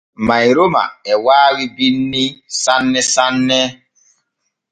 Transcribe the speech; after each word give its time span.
Mayroma 0.27 0.83
e 1.11 1.13
waawi 1.25 1.63
binni 1.77 2.23
sanne 2.61 3.01
sanne. 3.13 3.61